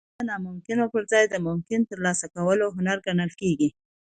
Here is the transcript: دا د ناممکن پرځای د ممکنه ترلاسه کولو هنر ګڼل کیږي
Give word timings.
دا 0.03 0.07
د 0.19 0.27
ناممکن 0.29 0.77
پرځای 0.93 1.23
د 1.29 1.35
ممکنه 1.47 1.83
ترلاسه 1.91 2.25
کولو 2.35 2.65
هنر 2.77 2.97
ګڼل 3.05 3.31
کیږي 3.41 3.69